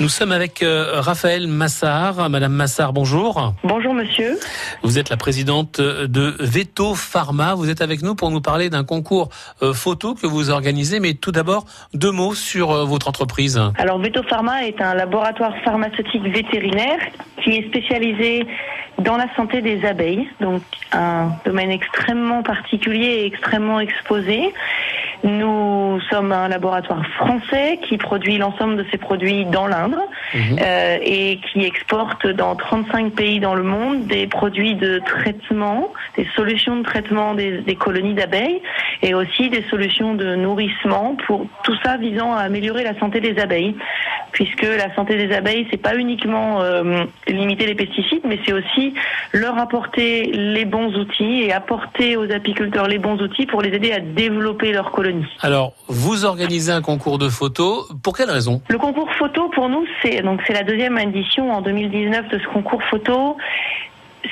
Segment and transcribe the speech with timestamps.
[0.00, 2.28] Nous sommes avec euh, Raphaël Massard.
[2.28, 3.54] Madame Massard, bonjour.
[3.62, 4.40] Bonjour monsieur.
[4.82, 7.54] Vous êtes la présidente de Veto Pharma.
[7.54, 9.28] Vous êtes avec nous pour nous parler d'un concours
[9.62, 10.98] euh, photo que vous organisez.
[10.98, 13.60] Mais tout d'abord, deux mots sur euh, votre entreprise.
[13.78, 16.98] Alors Veto Pharma est un laboratoire pharmaceutique vétérinaire
[17.44, 18.46] qui est spécialisé
[18.98, 24.52] dans la santé des abeilles, donc un domaine extrêmement particulier et extrêmement exposé.
[25.22, 30.00] Nous sommes un laboratoire français qui produit l'ensemble de ses produits dans l'Indre
[30.34, 30.58] mhm.
[30.60, 36.26] euh, et qui exporte dans 35 pays dans le monde des produits de traitement, des
[36.34, 38.60] solutions de traitement des, des colonies d'abeilles
[39.02, 43.38] et aussi des solutions de nourrissement pour tout ça visant à améliorer la santé des
[43.38, 43.76] abeilles
[44.34, 48.92] puisque la santé des abeilles, c'est pas uniquement euh, limiter les pesticides, mais c'est aussi
[49.32, 53.92] leur apporter les bons outils et apporter aux apiculteurs les bons outils pour les aider
[53.92, 55.24] à développer leur colonie.
[55.40, 57.88] Alors, vous organisez un concours de photos.
[58.02, 58.60] Pour quelle raison?
[58.68, 62.46] Le concours photo, pour nous, c'est donc c'est la deuxième édition en 2019 de ce
[62.48, 63.36] concours photo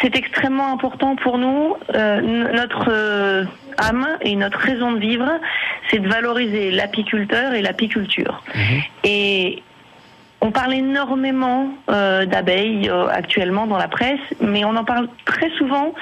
[0.00, 1.74] c'est extrêmement important pour nous.
[1.94, 2.20] Euh,
[2.52, 3.44] notre euh,
[3.76, 5.28] âme et notre raison de vivre,
[5.90, 8.42] c'est de valoriser l'apiculteur et l'apiculture.
[8.54, 8.82] Mhm.
[9.04, 9.62] Et
[10.42, 15.50] on parle énormément euh, d'abeilles euh, actuellement dans la presse, mais on en parle très
[15.50, 15.94] souvent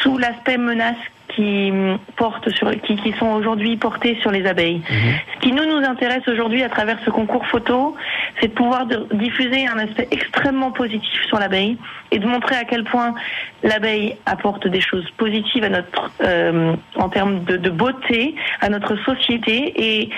[0.00, 0.96] sous l'aspect menace
[1.28, 1.72] qui
[2.16, 4.82] portent sur, qui, qui sont aujourd'hui portés sur les abeilles.
[4.88, 5.14] Mhm.
[5.34, 7.96] Ce qui nous nous intéresse aujourd'hui à travers ce concours photo,
[8.40, 11.76] c'est de pouvoir diffuser un aspect extrêmement positif sur l'abeille
[12.10, 13.14] et de montrer à quel point
[13.62, 18.96] l'abeille apporte des choses positives à notre, euh, en termes de, de beauté, à notre
[19.04, 20.10] société et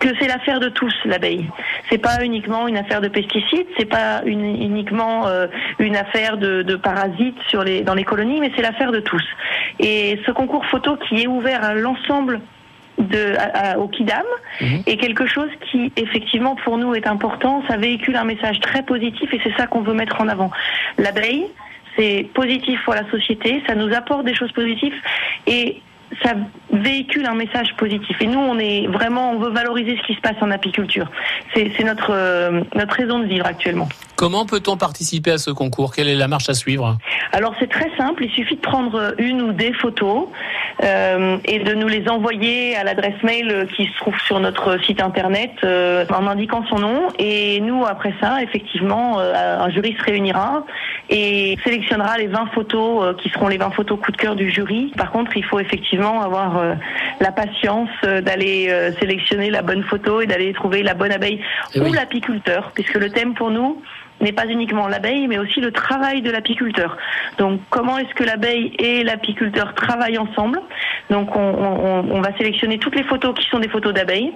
[0.00, 1.48] que c'est l'affaire de tous l'abeille.
[1.90, 5.46] C'est pas uniquement une affaire de pesticides, c'est pas uniquement euh,
[5.78, 9.22] une affaire de, de, parasites sur les dans les colonies, mais c'est l'affaire de tous.
[9.78, 12.40] Et ce concours photo qui est ouvert à l'ensemble
[12.98, 13.36] de,
[13.78, 14.24] au Kidam
[14.60, 14.82] mhm.
[14.86, 17.62] est quelque chose qui effectivement pour nous est important.
[17.68, 20.50] Ça véhicule un message très positif et c'est ça qu'on veut mettre en avant.
[20.98, 21.46] L'abeille,
[21.96, 24.94] c'est positif pour la société, ça nous apporte des choses positives
[25.46, 25.80] et
[26.22, 26.34] ça
[26.72, 28.16] véhicule un message positif.
[28.20, 31.10] Et nous, on est vraiment, on veut valoriser ce qui se passe en apiculture.
[31.54, 33.88] C'est notre euh, notre raison de vivre actuellement.
[34.16, 35.94] Comment peut-on participer à ce concours?
[35.94, 36.98] Quelle est la marche à suivre?
[37.32, 38.24] Alors c'est très simple.
[38.24, 40.28] Il suffit de prendre une ou des photos
[40.82, 45.00] euh, et de nous les envoyer à l'adresse mail qui se trouve sur notre site
[45.00, 47.08] internet euh, en indiquant son nom.
[47.18, 50.64] Et nous, après ça, effectivement, euh, un jury se réunira
[51.10, 54.48] et sélectionnera les 20 photos euh, qui seront les 20 photos coup de cœur du
[54.50, 54.92] jury.
[54.96, 56.74] Par contre, il faut effectivement avoir euh,
[57.20, 58.70] la patience euh, d'aller
[59.00, 61.40] sélectionner la bonne photo et d'aller trouver la bonne abeille
[61.74, 63.82] eh ou l'apiculteur, puisque le thème pour nous
[64.20, 66.96] n'est pas uniquement l'abeille, mais aussi le travail de l'apiculteur.
[67.38, 70.60] Donc, comment est-ce que l'abeille et l'apiculteur travaillent ensemble?
[71.10, 74.32] Donc, on, on, on, va sélectionner toutes les photos qui sont des photos d'abeilles.